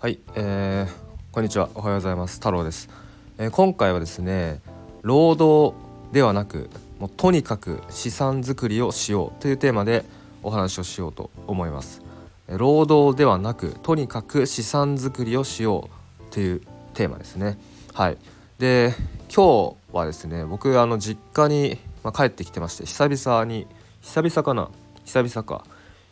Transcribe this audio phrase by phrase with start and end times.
[0.00, 1.70] はい、えー、こんにちは。
[1.74, 2.36] おはようございます。
[2.36, 2.88] 太郎です、
[3.36, 4.60] えー、今回はですね
[5.02, 5.76] 労働
[6.12, 10.04] ではなくもうとにかく資産作りをしようというテーマで
[10.44, 12.00] お話をしようと思います。
[12.46, 16.62] 労働ではなくとにかく資産作りをしようという
[16.94, 17.58] テーマですね。
[17.92, 18.18] はい。
[18.60, 18.94] で
[19.34, 23.66] 今日はですね僕あの実家に、まあ、帰ってきてまして久々に
[24.02, 24.70] 久々かな？
[25.04, 25.64] 久々か。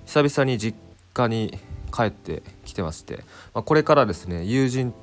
[0.06, 0.76] 久々に実
[1.14, 1.56] 家に
[1.94, 2.42] 帰って
[2.76, 4.94] てまして、まあ、これからですね友人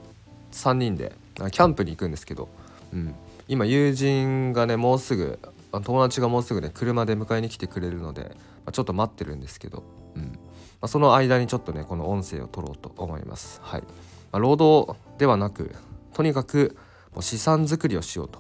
[0.52, 2.48] 3人でキャンプに行くんですけど、
[2.94, 3.16] うん、
[3.48, 5.40] 今友人がねもうすぐ
[5.82, 8.30] 友達がもうすぐね車で迎えに来てくれるので、ま
[8.68, 9.84] あ、ちょっと待ってるんですけど、
[10.16, 10.24] うん。
[10.24, 10.30] ま
[10.82, 13.60] あ、その間にちょっとねこの音声を取ろうと思います。
[13.64, 13.82] はい。
[13.82, 13.88] ま
[14.34, 15.76] あ、労働ではなく
[16.14, 16.78] とにかく
[17.14, 18.40] もう資産作りをしようと、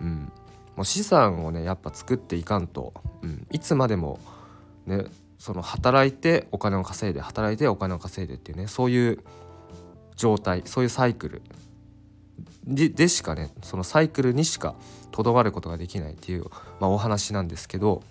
[0.00, 0.32] うん、
[0.76, 4.20] もう資産をねやっぱ作っていかんと、うん、いつまでも
[4.86, 5.06] ね
[5.38, 9.20] その働いてお金を稼いで働いてお金を稼いでっていうねそういう
[10.16, 11.42] 状態そういうサイクル。
[12.66, 14.74] でしかねそのサイクルにしか
[15.10, 16.44] とどまることができないっていう、
[16.80, 18.02] まあ、お話なんですけど、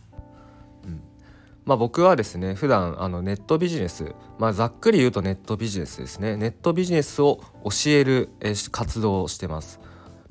[0.84, 1.02] うん。
[1.64, 6.38] まあ、僕はですね普段あのネットビジネス、まあ、ざっくり言うとネットビジネスですね。
[6.38, 8.30] ネットビジネスを教える
[8.72, 9.80] 活動をしてます。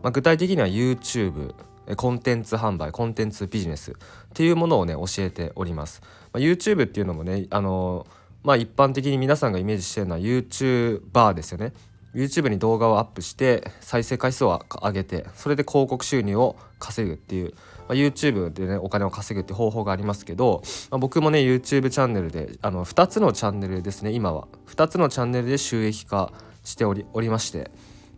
[0.02, 1.54] まあ、具体的には YouTube
[1.94, 3.94] コンテンツ販売コンテンツビジネスっ
[4.34, 6.02] ていうものをね教えております。
[6.32, 8.06] まあ、YouTube っていうのもねあの
[8.42, 11.72] まあ一般的に皆さんがイメージしてるのは YouTuber ですよね。
[12.16, 17.58] YouTube に動画をアップして再生回数を上げてそれで広告収入を稼ぐっていう、ま
[17.90, 26.32] あ、YouTube でねお金を稼ぐって方法がありますけど、まあ、僕もね YouTube チャンネルであの2つのチャンネルですね今は2つのチャンネルで収益化
[26.64, 27.70] しておりまして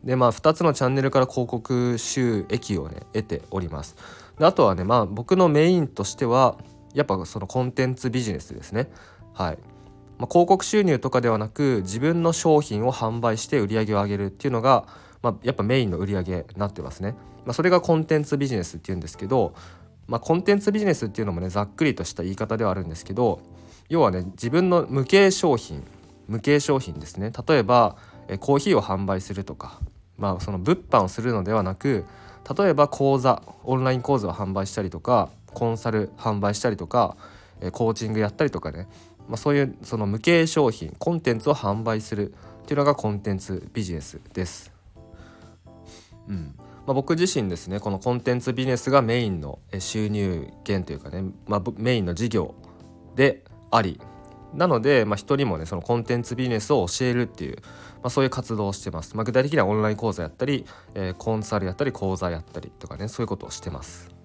[0.04, 3.96] でまあ2つのチャンネルから広告収益をね得ております。
[4.38, 6.56] であとはねまあ僕のメインとしては
[6.94, 8.90] やっぱそのコンテンツビジネスですね。
[9.34, 9.58] はい、
[10.18, 14.86] まあ、広告収入とかではなく自分の商品を販売して売り上げを上げるっていうのが、
[15.22, 17.12] まあ、やっぱメインの売り上げになってますね、
[17.44, 19.54] まあ、それがコンテンツビジネスっていうんですけど、
[20.08, 23.40] まあ、コンテンツビジネスっていうのもねざっくりとした言い方ではあるんですけど
[23.88, 25.84] 要はね自分の無形商品
[26.26, 27.32] 無形商品ですね。
[27.48, 27.96] 例えば
[28.28, 29.80] えコーヒーを販売するとか、
[30.18, 32.04] まあ、その物販をするのではなく
[32.58, 37.16] 例えば講座オンライン講座を販売したりとかコンサル販売したりとか、
[37.72, 38.86] コーチングやったりとかね、
[39.28, 44.72] まあ、そういうその無形商品コンテンツを販売するっていうのがコンテンツビジネスです。
[46.28, 46.54] うん。
[46.86, 52.54] まあ、僕自身ですねこのコンテンツビジネスがメインの収入源というかね、まあ、メインの事業
[53.14, 54.00] であり。
[54.54, 57.58] なので、まあ、人にもねそのコンテンツビジネスを教えるっていう、
[58.02, 64.18] まあ、そういう活動をしてます、まあ、具体的にはオンライン講座やったり、えー、コンサルやったり講座やったりとかねそういうことをしてます。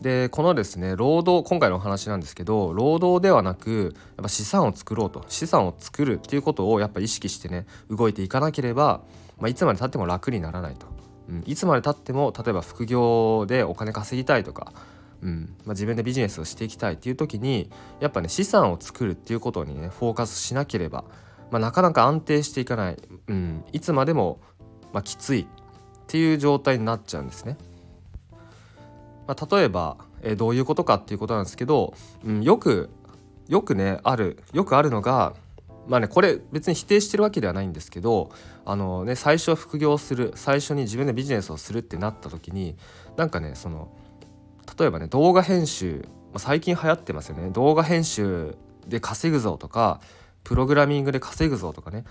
[0.00, 9.00] でこのですね労働今回のお話なんですけど労働ではなくやっぱ資産を作ろうと資産を作るっていうことをやっぱ意識してね動いていかなければ、
[9.38, 10.86] まあ、いつまでたっても楽にならないと、
[11.30, 14.72] うん、いつまでたっても例えば副業でお金稼ぎたいとか
[15.22, 21.04] うんまあ、自分でビジネスをしていきたいっていう時にやっぱね資産を作るっていうことにねフォーカスしなければ、
[21.50, 22.96] まあ、なかなか安定していかない、
[23.28, 24.40] うん、いつまでも、
[24.92, 25.46] まあ、きつい。
[26.06, 27.56] っていう状態になっちゃうんですね。
[29.26, 32.90] まあ、例えば、えー、どういうことかっていうことなんですけど、うん、よく
[33.48, 35.34] よくねあるよくあるのが
[35.88, 38.30] まあねこれ別に否定してるわけではないんですけど
[38.64, 42.76] あのね最初副業する最初に自分でビジネスをするってなった時に
[43.16, 43.88] なんかねその
[44.78, 47.50] 例えばね動画編集、まあ、最近流行ってますよね。
[47.50, 48.56] 動画編集
[48.86, 50.00] で稼ぐぞとか
[50.46, 52.04] プログラミングで稼ぐぞとかね、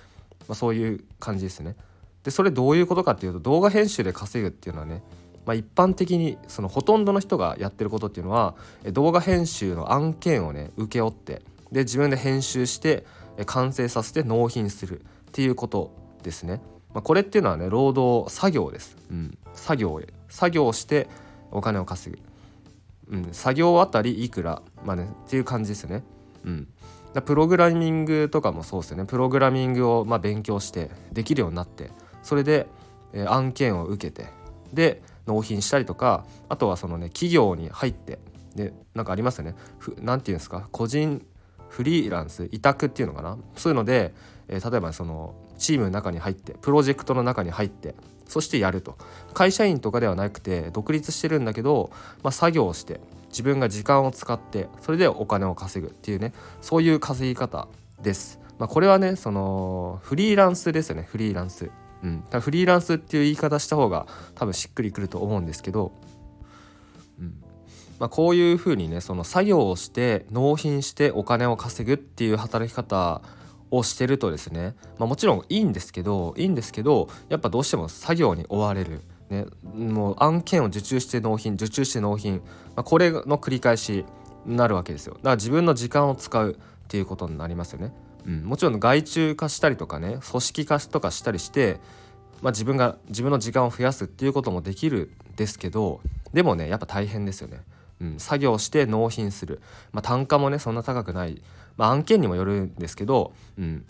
[0.49, 1.77] まあ、そういう感じですね。
[2.25, 5.03] でそれどういうことかっていうと動画編集で稼ぐっていうのはね、
[5.45, 8.55] まあ、一般的にそのほとんどの人がやってることっていうのは
[8.91, 13.05] 動画編集の案件をね請け負ってで自分で編集して
[13.45, 16.61] 完成させて納品するっていうことですね。
[16.93, 18.97] まあ、これっていうのはね労働作業です。
[19.09, 21.07] うん、作業作業して
[21.51, 22.13] お金を稼
[23.09, 23.15] ぐ。
[23.15, 26.03] うん、作業あたりいくらまあねっていう感じですよね。
[26.43, 26.67] うん、
[27.21, 29.05] プログラミングとかもそうですよね。
[29.05, 31.91] プログラミングをま勉強してできるようになって
[32.23, 32.67] それで、
[33.13, 34.29] え、案件を受けて
[34.73, 38.19] で納品したりとかあとはそのね企業に入って
[38.55, 39.55] でなんかありますよね。
[40.01, 40.67] 何て言うんですか？
[40.71, 41.25] 個人
[41.69, 43.37] フリーランス委託っていうのかな？
[43.55, 44.13] そういうので、
[44.47, 47.95] えー、例えばそのチームの中に入ってプロジェクトの中に入って
[48.27, 48.97] そしてやると。
[49.33, 51.91] 会社員とかではなくて独立してるんだけど、
[52.23, 52.99] まあ、作業をして
[53.35, 57.67] 自分が時間を使ってそれでお金を稼ぐっていうねそういう稼ぎ方
[58.01, 58.39] です。
[58.57, 61.69] まあ、これはねそのフリーランスですよねフリーランス。
[62.01, 65.91] うん、フリーランスっていう言い方した方が多分しっくりくると思うんですけど、
[67.19, 67.43] うん
[67.99, 73.21] まあ、こういうふうにねその作業をして納品してお金を稼ぐっていう働き方
[73.71, 79.01] をしてるとですね、まあ、もちろんいいんですけどいいんですけどやっぱどうしても作業に追われる。
[79.29, 82.41] ね、もう案件を受注して納品受注して納品、
[82.75, 84.05] まあ、これの繰り返し
[84.45, 85.15] になるわけですよ。
[85.15, 86.51] だから自分の時間を使う
[86.85, 87.91] っていうことになりますよね、
[88.25, 91.79] うん、もちろん外注化したりとかね組織化とかしたりして、
[92.41, 96.01] まあ、自分が自分の時間を増やすっていうこともできるんですけど
[96.33, 97.61] でもねやっぱ大変ですよね。
[98.01, 99.61] うん、作業して納品する、
[99.93, 101.41] まあ、単価もねそんな高くない、
[101.77, 103.85] まあ、案件にもよるんですけど、うん。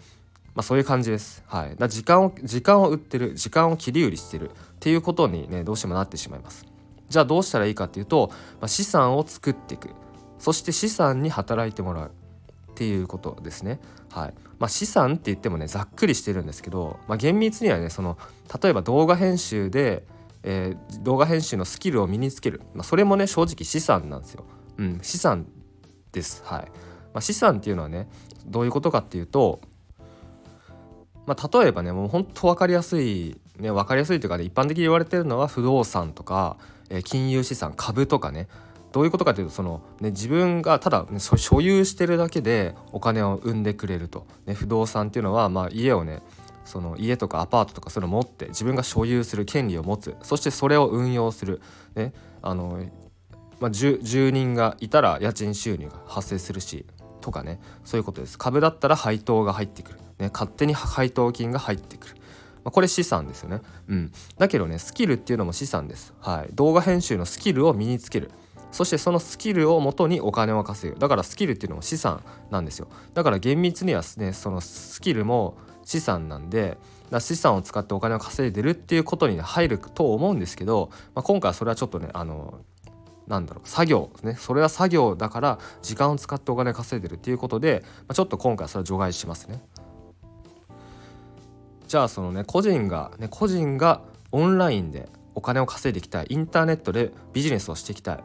[0.56, 1.44] まあ、そういう感じです。
[1.48, 6.66] はい、だ時間を時間を売ってる時間を切り売りしてるっていうことにねどうしてもなってしまいます。
[7.10, 8.30] じゃあどうしたらいいかっていうと、
[8.60, 9.90] まあ、資産を作っていく
[10.40, 12.12] そして資産に働いてもらう
[12.72, 13.80] っていうことですね。
[14.12, 18.18] はいまあ、資産って言ってもねざっくりしてるんですけど、まあ、厳密にはねその
[18.62, 20.06] 例えば動画編集で
[20.48, 24.46] えー、動画編集のスキルを身につける、まあ、それもね正直資産なんですよ。
[24.78, 25.48] うん、資産
[26.12, 26.44] です。
[26.46, 26.72] はい
[27.16, 28.08] ま、資産っていうのはね
[28.46, 29.60] どういうことかっていうと、
[31.26, 36.58] まあ、例えばねもうほんと分かりやすい、ね、分かりやすいというかね一般的に言われてるのは不動産とか、
[36.90, 38.48] えー、金融資産株とかね
[38.92, 46.22] どういうことかというとその、ね、自分がただ、ね、所有してるだけでお金を生んでくれると、ね、不動産っていうのは、まあ、家をね
[46.64, 50.16] その家とかアパートとかそれを持って自分が所有する権利を持つ。
[50.24, 51.62] そしてそれを運用する、
[51.94, 52.80] ねあの
[53.60, 54.00] まあ、住
[54.32, 56.86] 人がいたら家賃収入が発生するし。
[57.26, 58.38] とかねそういうことです。
[58.38, 62.16] 株だったら配当が入ってくる、ね、勝手に配当金が入ってくる、
[62.64, 68.30] まあ、これ資産ですよね、うん、だけどねスキルっていうのも資産です、はい、動画編集のスキルを身につける。
[68.72, 71.00] そしてそのスキルをもとにお金を稼ぐ。
[71.00, 72.90] だからスキルっていうのも資産なんですよ。
[73.14, 76.78] だから厳密にはねそのスキルも資産なんで
[77.20, 82.60] 資産を使ってお金を稼いでるっていうことに入ると思うんですけど、まあ、今回はそれはちょっとねあの
[83.28, 84.36] なんだろう作業ですね。
[84.36, 89.64] それは作業だから時間を使ってお金稼いでるっていうことで、まあ、ちょっと今回それは除外しますね。
[91.88, 94.02] じゃあそのね個人がね個人が
[94.32, 96.28] オンラインでお金を稼いでいきたい。
[96.30, 98.24] インターネットでビジネスをしていきたい。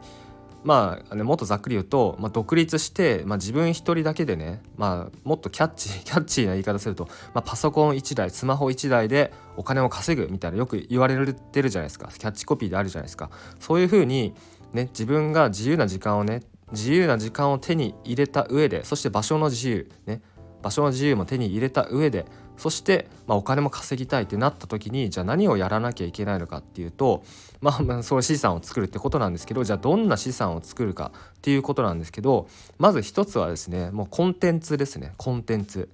[0.63, 12.09] まあ、ね、もっとざっくり言うと、まあ、独立して、まあ、自分一人だけでね、まあ、もっとキャッチ キャッチーな言い方すると、まあ、パソコン1台スマホ1台でお金を稼ぐみたいなよく言われてるじゃないですか。
[12.15, 13.31] キャッチコピーであるじゃないですか。
[13.59, 14.35] そういうふうに、
[14.73, 16.41] ね、自分が自由な時間をね
[16.71, 20.21] 自由な時間を手に入れた上でそして場所の自由ね
[20.61, 22.25] 場所の自由も手に入れた上で
[22.55, 27.23] そして、まあ、お金も稼ぎたいってなった時にじゃあ何をやらなきゃいけないのかっていうと、
[27.59, 32.47] まあ、まあそういう資産を作るってことなんですけどじゃあどんな資産を作るかっていうことなんですけど
[32.77, 35.89] まず一つはですねもうコンテンツですねコンテンツ。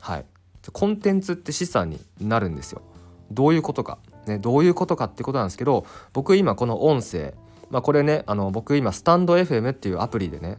[0.00, 0.24] はい。
[0.72, 2.82] コンテンツって資産になるんですよ。
[3.30, 3.98] どういうことか。
[4.26, 7.34] ねどういうことかってことなんですけど僕今この音声
[7.70, 10.58] まあこれねあの僕今スタンド FM っていうアプリでね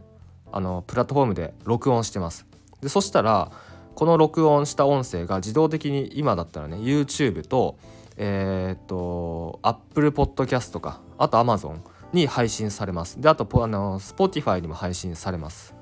[0.52, 2.46] あのプラットフォームで録音してます。
[2.80, 3.50] でそしたら
[3.94, 7.76] この録音した音声が自動的に今だったらね YouTube と
[8.16, 11.78] えー、っと Apple Podcast とかあと Amazon
[12.12, 13.20] に配信されます。
[13.20, 15.74] であとあの Spotify にも配信されます。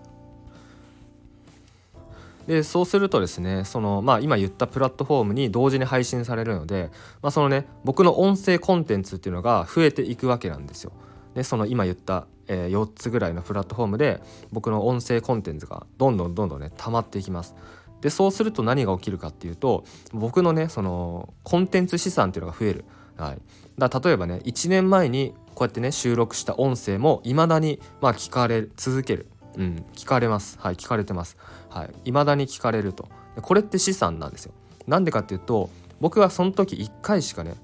[2.46, 6.90] でそうするとですねその、まあ、今言ったプラットフォームに同時に配信されるので、
[7.20, 10.92] まあ、そのね僕の音声コンテンツっていうのが増えていくわけなんですよ。
[11.38, 14.20] でその今言ったえー、4つぐらいのプラットフォームで
[14.50, 17.54] 僕の音声コンテンツがどんどんどんどんね溜まっていきます。
[18.00, 22.84] でそうすると何が起きるかっていうと僕のねそのコンテンツ資産っていうのが増える。
[23.16, 23.38] はい、
[23.76, 29.28] だ例えばね1年前にこうやってね収録した音声もいまだにまあ聞かれ続ける。
[29.56, 30.58] うん、聞かれます。
[30.58, 31.36] はい、聞かれてます。
[31.68, 33.08] はい、未だに聞かれると。
[33.42, 34.52] これって資産なんですよ。
[34.86, 35.68] なんでかっていうと
[36.00, 37.54] 僕はその時1回しかね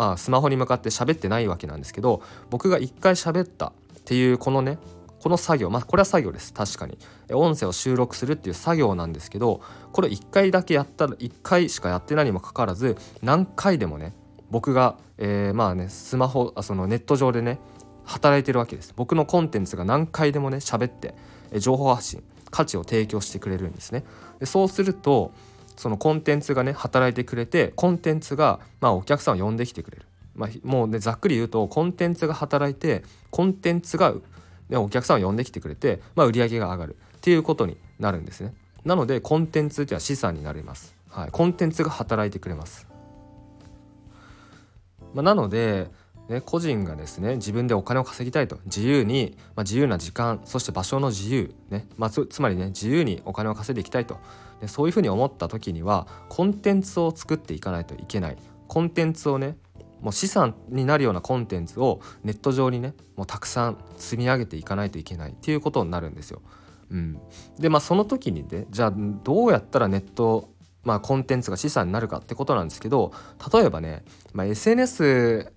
[0.00, 3.72] まあスマホに向かって喋ってないわけなんですけど僕が1回喋ったっ
[4.06, 4.78] ていうこのね
[5.20, 6.54] この作業まあこれは作業です。
[6.54, 6.96] 確かに。
[7.30, 9.60] 音声を収録するっていう作業なんですけど
[9.92, 14.14] これ1回だけやったら1回しかやってないにもかかわらず何回でもね
[14.50, 17.58] 僕が、えー、まあねスマホあそのネット上でね
[18.06, 18.94] 働いてるわけです。
[18.96, 21.14] 僕のコンテンツが何回でもね喋って
[21.58, 24.04] 情報発信価値を提供してくれるんですね。
[24.38, 25.32] でそうすると
[25.80, 30.06] そのコンテンツがね働いてくれてコンテンツがまあお客さんを呼んできてくれる。
[30.34, 34.14] まあ、もうねざっくり言うとコンテンツが働いてコンテンツが、
[34.68, 36.96] ね、お客さんを呼んできてくれて、まあ、売り上げが上がる。
[37.16, 38.54] っていうことになるんですね。
[38.84, 42.86] なのでコンテンツっていうのは資産になります、はい、コンテンツが働いてくれます、
[45.14, 45.90] まあ、なので
[46.30, 48.60] ね、個人がですね自分でお金を稼ぎたいと。
[48.64, 54.16] 自由に、まあ、自由な時間そして場所の自由、ねまあ、つまりね自由にお金を稼いでいきたいと。
[54.60, 58.36] でそういうふうに思った時にはコンテンツを作っていかないといけない。
[58.68, 59.56] コンテンツをね
[60.00, 65.32] もう資産になるようなコンテンツをネット上にねもうたくさん積み上げていかないといけない。
[65.32, 66.42] っていうことになるんですよ。
[66.90, 67.18] うん、
[67.58, 70.50] でまあその時にねじゃあどうやったらネット
[70.82, 73.12] まあ、コンテンツが資産になるかってことなんですけど
[73.52, 75.52] 例えばね、まあ、SNS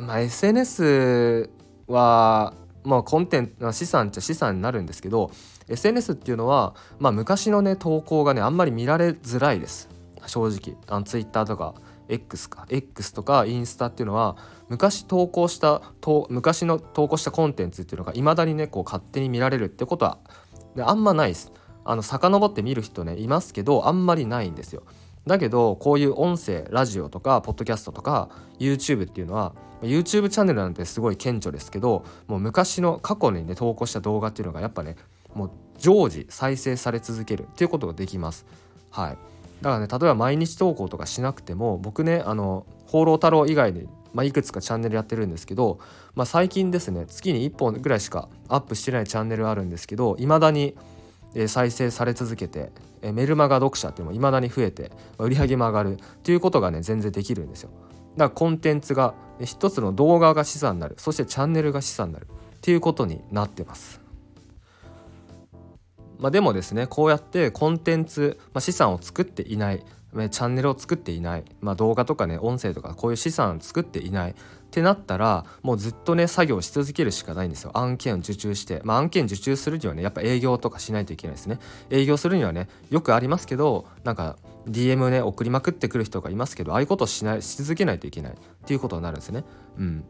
[0.00, 1.50] まあ、SNS
[1.86, 5.30] はまあコンテンツ資産っちゃ資産になるんですけど
[5.68, 9.88] SNS っていうのは、まあ、昔のね投稿がねあんまり見られづらいです。
[10.26, 10.76] 正直。
[10.86, 11.74] あの Twitter とか
[12.08, 12.66] X か。
[12.68, 14.36] X とかインスタっていうのは
[14.68, 15.82] 昔投稿した
[16.28, 20.18] 昔の投稿したコンテンツっていうのがいまだにねこう勝手に見られるってことは
[20.78, 21.52] あんまないです。
[21.86, 24.82] あの遡って見る人ねいますけどあんまりないんですよ。
[25.26, 28.28] だけどこういう音声ラジオとかポッドキャストとか
[28.58, 34.96] YouTube っていうのは YouTube チャンネルなんてすごい顕著ですけどもう昔の過去にね投稿した動画っていうのがやっぱね
[35.34, 38.46] もう常時再生され続けるっていうことができます。
[38.90, 39.18] はい、
[39.60, 45.80] だからね例えば毎日投稿とかしなくても僕ねあの「放浪太郎」以外に、まあ、いくつかチャンネルやってるんですけど、
[46.14, 50.76] まあ、最近ですね月に1本ぐらいしかアップしてないチャンネルあるんですけどいまだに
[51.34, 52.70] え再生され続けて
[53.02, 57.70] えメルマガ読者っていうのもいまだに増えてま売り上げも上がるっていうことがね全然できるんですよ。
[58.16, 64.00] だからコンテンツが一つの動画が資産になるそしてチャンネルが資産になるっていうことになってます。
[66.18, 69.84] まあ、でもですねこうやってコンテンツ、まあ、資産を作っていない
[70.30, 74.30] チャンネルを作っていない、まあ、動画とかね音声とかこういう資産を作っていない。
[74.32, 74.34] っ
[74.74, 77.70] てなったらもうずっとね作業し続けるしかないんですよ。
[77.74, 81.60] 案件を受注して、まあ、案件受注するにはねやっぱ営業とかしないといけないですね。
[81.90, 84.36] 営業するにはねよくありますけどなんか
[84.68, 88.32] DM ね送りまくってくる人がいますけどああいうことをしないし続けないといけない。
[88.32, 89.44] っていうことになるんですね。
[89.78, 90.04] うん。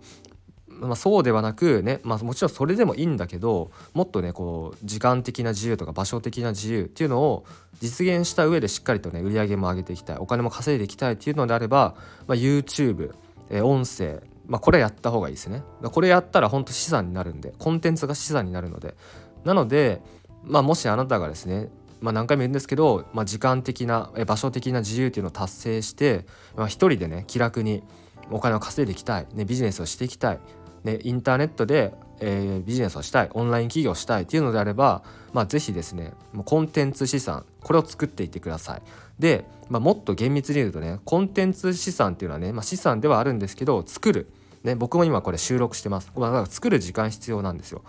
[0.81, 7.45] まあ、そうではなくね、まあ、もちろんそれでもいいんだけどもっとねこう時間的な自由とか場所的な自由っていうのを
[7.81, 11.95] 実現した上でしっかりとね売り上げも上げていきたいお金も稼いでいきたいっていうのであれば、
[12.27, 13.15] まあ、YouTube、
[13.51, 15.63] えー、音声まあ、これやった方がいいですね。
[15.83, 18.95] これやったら本当資産になるんでコンテンツが資産になるので。
[19.43, 20.03] なので、
[20.43, 21.71] まあ、もしあなたがですね
[22.05, 27.83] まあ、何回も言うんですけど、まあ、時間的な場所的な自由っていうのを達成して、まあ、一人でね気楽に
[28.31, 30.39] お金を稼いでいきたい、ね、ビジネスをしていきたい
[30.85, 38.83] ね、インターネットで、えー、ビジネスをしたいオンライン企業をしたいっていうのであれば、まあ、ぜひですねもうコンテンツ資産これを作っていってください。
[39.19, 44.31] で、まあ、もっと厳密に言うとねコンテンツ資産っていうのはね、まあ、資産ではあるんですけど作る、
[44.63, 46.13] ね、僕も今これ収録してます。
[46.15, 47.83] まあ、だから作る時間必要なんですよ。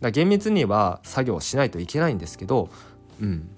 [0.00, 2.68] だ厳密には作業しないといけないんですけど、
[3.20, 3.48] うん、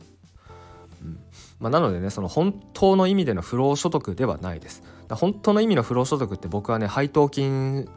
[1.02, 1.18] うん
[1.60, 7.88] まあ、なのでねその本当の意味での不労所得ではないです本当の意味の不労所得って僕はね配当金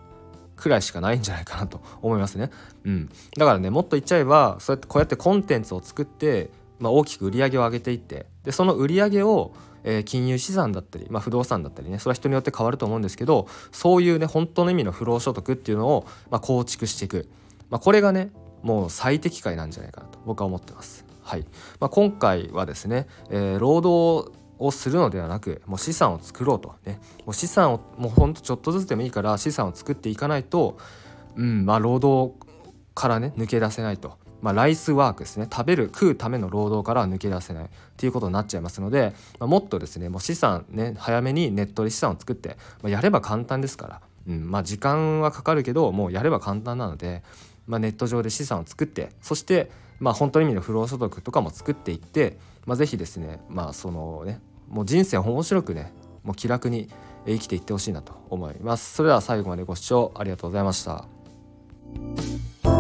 [0.58, 2.52] くらいしかないんじゃないかなと思いますね。
[2.84, 6.50] うん、だからねもっと言っちゃえばそうやってこうやってコンテンツを作って、
[6.80, 17.30] まあ、大きく売り上げを上げていってでその売り上げをえー、金融資産だったり、まあ、不動産だったりねそれは人によって変わると思うんですけどそういうね本当の意味の不労所得っていうのを、まあ、構築していく、
[17.70, 18.32] まあ、これがね
[18.64, 21.06] もう最適解なんじゃないかなと僕は思ってます。
[21.22, 21.46] はい
[21.80, 26.76] まあ、今回はですね、えー、労働をするのではなくもう資産を作ろうと。
[26.86, 27.00] ね。
[27.26, 30.78] もう資産をもうほんとちょっとずつでもいいから資産を作っていかないと
[31.36, 32.34] うんまあ労働
[32.96, 34.18] からね抜け出せないと。
[34.42, 35.48] まあ、ライスワークですね。
[35.52, 37.66] 食べる食うための労働からは抜け出せない。
[37.66, 47.24] っていうことになっちゃいますので、まあ、もっとですねもう資産ね早めにネットで資産を作って、まあ、やれば簡単ですから、うんまあ、時間はかかるけどもうやれば簡単なので、
[47.66, 55.94] まあ、ネット上で資産を作ってそしてまあ本当の意味の不労所得とかも作っていって、まあ、是非ですねまあそのねもう人生面白くね
[56.24, 56.90] もう気楽に
[57.26, 58.96] 生きていってほしいなと思います。
[58.96, 62.76] それでは最後までご視聴ありがとうございました。